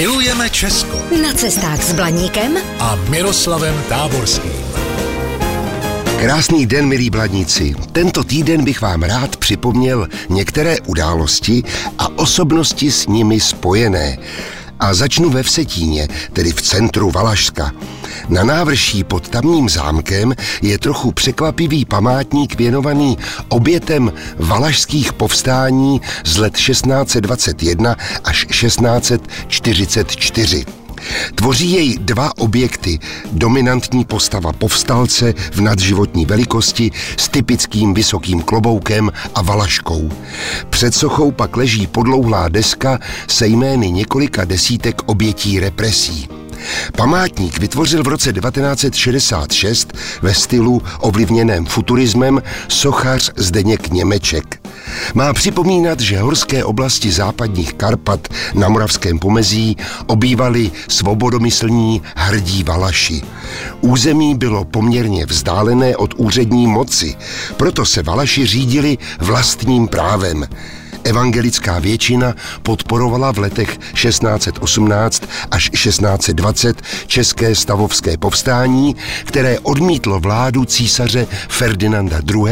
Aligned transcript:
Milujeme 0.00 0.50
Česko 0.50 0.96
Na 1.22 1.32
cestách 1.36 1.82
s 1.82 1.92
Blaníkem 1.92 2.56
a 2.78 2.96
Miroslavem 3.12 3.74
Táborským. 3.88 4.52
Krásný 6.20 6.66
den, 6.66 6.88
milí 6.88 7.10
bladníci. 7.10 7.74
Tento 7.92 8.24
týden 8.24 8.64
bych 8.64 8.80
vám 8.80 9.02
rád 9.02 9.36
připomněl 9.36 10.08
některé 10.28 10.80
události 10.86 11.62
a 11.98 12.08
osobnosti 12.18 12.90
s 12.90 13.06
nimi 13.06 13.40
spojené. 13.40 14.18
A 14.80 14.94
začnu 14.94 15.30
ve 15.30 15.42
Vsetíně, 15.42 16.08
tedy 16.32 16.52
v 16.52 16.62
centru 16.62 17.10
Valašska. 17.10 17.72
Na 18.28 18.44
návrší 18.44 19.04
pod 19.04 19.28
tamním 19.28 19.68
zámkem 19.68 20.34
je 20.62 20.78
trochu 20.78 21.12
překvapivý 21.12 21.84
památník 21.84 22.54
věnovaný 22.54 23.18
obětem 23.48 24.12
valašských 24.38 25.12
povstání 25.12 26.00
z 26.24 26.36
let 26.36 26.54
1621 26.54 27.96
až 28.24 28.46
1644. 28.46 30.79
Tvoří 31.34 31.72
jej 31.72 31.98
dva 31.98 32.38
objekty. 32.38 32.98
Dominantní 33.32 34.04
postava 34.04 34.52
povstalce 34.52 35.34
v 35.52 35.60
nadživotní 35.60 36.26
velikosti 36.26 36.90
s 37.16 37.28
typickým 37.28 37.94
vysokým 37.94 38.42
kloboukem 38.42 39.12
a 39.34 39.42
valaškou. 39.42 40.10
Před 40.70 40.94
sochou 40.94 41.30
pak 41.30 41.56
leží 41.56 41.86
podlouhlá 41.86 42.48
deska 42.48 42.98
se 43.28 43.46
jmény 43.46 43.90
několika 43.90 44.44
desítek 44.44 45.02
obětí 45.06 45.60
represí. 45.60 46.39
Památník 46.96 47.58
vytvořil 47.58 48.02
v 48.02 48.08
roce 48.08 48.32
1966 48.32 49.92
ve 50.22 50.34
stylu 50.34 50.82
ovlivněném 51.00 51.66
futurismem 51.66 52.42
sochař 52.68 53.30
Zdeněk 53.36 53.88
Němeček. 53.90 54.60
Má 55.14 55.32
připomínat, 55.32 56.00
že 56.00 56.18
horské 56.18 56.64
oblasti 56.64 57.12
západních 57.12 57.74
Karpat 57.74 58.28
na 58.54 58.68
moravském 58.68 59.18
pomezí 59.18 59.76
obývali 60.06 60.70
svobodomyslní 60.88 62.02
hrdí 62.16 62.62
Valaši. 62.62 63.22
Území 63.80 64.34
bylo 64.34 64.64
poměrně 64.64 65.26
vzdálené 65.26 65.96
od 65.96 66.14
úřední 66.16 66.66
moci, 66.66 67.16
proto 67.56 67.84
se 67.84 68.02
Valaši 68.02 68.46
řídili 68.46 68.98
vlastním 69.18 69.88
právem. 69.88 70.46
Evangelická 71.04 71.78
většina 71.78 72.34
podporovala 72.62 73.32
v 73.32 73.38
letech 73.38 73.78
1618 73.94 75.22
až 75.50 75.70
1620 75.70 76.82
české 77.06 77.54
stavovské 77.54 78.16
povstání, 78.16 78.96
které 79.24 79.58
odmítlo 79.58 80.20
vládu 80.20 80.64
císaře 80.64 81.26
Ferdinanda 81.48 82.20
II. 82.34 82.46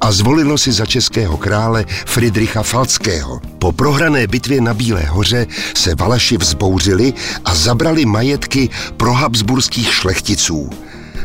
a 0.00 0.12
zvolilo 0.12 0.58
si 0.58 0.72
za 0.72 0.86
českého 0.86 1.36
krále 1.36 1.84
Friedricha 2.06 2.62
Falckého. 2.62 3.40
Po 3.58 3.72
prohrané 3.72 4.26
bitvě 4.26 4.60
na 4.60 4.74
Bílé 4.74 5.02
hoře 5.02 5.46
se 5.74 5.94
Valaši 5.94 6.36
vzbouřili 6.36 7.14
a 7.44 7.54
zabrali 7.54 8.06
majetky 8.06 8.68
pro 8.96 9.12
habsburských 9.12 9.94
šlechticů. 9.94 10.70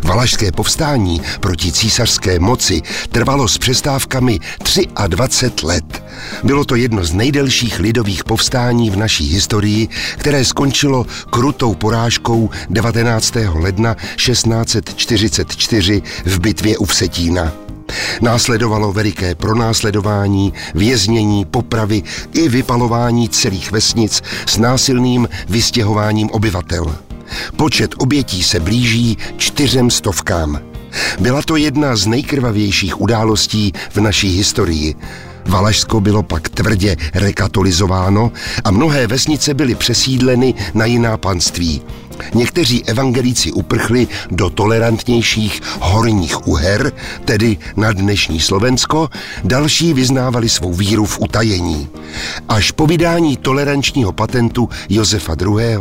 Valašské 0.03 0.51
povstání 0.51 1.21
proti 1.39 1.71
císařské 1.71 2.39
moci 2.39 2.81
trvalo 3.09 3.47
s 3.47 3.57
přestávkami 3.57 4.39
23 5.07 5.65
let. 5.65 6.03
Bylo 6.43 6.65
to 6.65 6.75
jedno 6.75 7.03
z 7.03 7.13
nejdelších 7.13 7.79
lidových 7.79 8.23
povstání 8.23 8.89
v 8.89 8.95
naší 8.95 9.27
historii, 9.27 9.87
které 10.17 10.45
skončilo 10.45 11.05
krutou 11.29 11.75
porážkou 11.75 12.49
19. 12.69 13.33
ledna 13.53 13.95
1644 14.15 16.01
v 16.25 16.39
bitvě 16.39 16.77
u 16.77 16.85
Vsetína. 16.85 17.51
Následovalo 18.21 18.91
veliké 18.91 19.35
pronásledování, 19.35 20.53
věznění, 20.75 21.45
popravy 21.45 22.03
i 22.33 22.49
vypalování 22.49 23.29
celých 23.29 23.71
vesnic 23.71 24.21
s 24.45 24.57
násilným 24.57 25.29
vystěhováním 25.49 26.29
obyvatel. 26.29 26.95
Počet 27.55 27.95
obětí 27.97 28.43
se 28.43 28.59
blíží 28.59 29.17
čtyřem 29.37 29.89
stovkám. 29.89 30.59
Byla 31.19 31.41
to 31.41 31.55
jedna 31.55 31.95
z 31.95 32.07
nejkrvavějších 32.07 33.01
událostí 33.01 33.73
v 33.89 33.97
naší 33.97 34.37
historii. 34.37 34.95
Valašsko 35.45 36.01
bylo 36.01 36.23
pak 36.23 36.49
tvrdě 36.49 36.95
rekatolizováno 37.13 38.31
a 38.63 38.71
mnohé 38.71 39.07
vesnice 39.07 39.53
byly 39.53 39.75
přesídleny 39.75 40.53
na 40.73 40.85
jiná 40.85 41.17
panství. 41.17 41.81
Někteří 42.33 42.85
evangelíci 42.85 43.51
uprchli 43.51 44.07
do 44.31 44.49
tolerantnějších 44.49 45.61
horních 45.79 46.47
uher, 46.47 46.91
tedy 47.25 47.57
na 47.75 47.91
dnešní 47.91 48.39
Slovensko, 48.39 49.09
další 49.43 49.93
vyznávali 49.93 50.49
svou 50.49 50.73
víru 50.73 51.05
v 51.05 51.19
utajení. 51.19 51.87
Až 52.49 52.71
po 52.71 52.87
vydání 52.87 53.37
tolerančního 53.37 54.11
patentu 54.11 54.69
Josefa 54.89 55.35
II. 55.41 55.77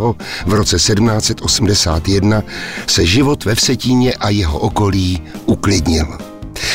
v 0.47 0.55
roce 0.55 0.77
1781 0.77 2.43
se 2.87 3.07
život 3.07 3.45
ve 3.45 3.55
Vsetíně 3.55 4.15
a 4.15 4.29
jeho 4.29 4.59
okolí 4.59 5.23
uklidnil. 5.47 6.19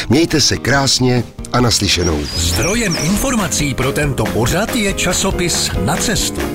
Mějte 0.10 0.42
se 0.42 0.58
krásně 0.58 1.24
a 1.54 1.62
naslyšenou. 1.62 2.20
Zdrojem 2.36 2.96
informací 3.04 3.74
pro 3.74 3.92
tento 3.92 4.24
pořad 4.26 4.76
je 4.76 4.94
časopis 4.94 5.72
Na 5.86 5.96
cestu. 5.96 6.55